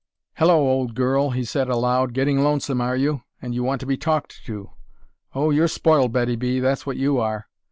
[0.37, 3.97] "Hello, old girl!" he said aloud, "getting lonesome, are you, and you want to be
[3.97, 4.71] talked to.
[5.35, 7.45] Oh, you're spoiled, Betty B., that's what you are.